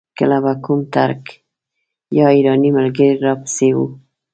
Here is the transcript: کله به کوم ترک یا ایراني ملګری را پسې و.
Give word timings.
کله 0.17 0.37
به 0.43 0.53
کوم 0.63 0.79
ترک 0.93 1.23
یا 2.17 2.27
ایراني 2.35 2.69
ملګری 2.77 3.13
را 3.25 3.33
پسې 3.41 3.69
و. 3.75 3.77